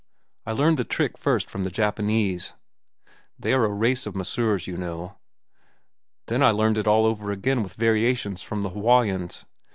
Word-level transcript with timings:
I 0.47 0.51
learned 0.53 0.77
the 0.77 0.83
trick 0.83 1.15
first 1.15 1.47
from 1.47 1.61
the 1.61 1.69
Japanese. 1.69 2.53
They 3.37 3.53
are 3.53 3.65
a 3.65 3.71
race 3.71 4.07
of 4.07 4.15
masseurs, 4.15 4.65
you 4.65 4.75
know. 4.75 5.19
Then 6.25 6.41
I 6.41 6.49
learned 6.49 6.79
it 6.79 6.87
all 6.87 7.05
over 7.05 7.29
again 7.31 7.61
with 7.61 7.75
variations 7.75 8.41
from 8.41 8.63
the 8.63 8.71
Hawaiians. 8.71 9.45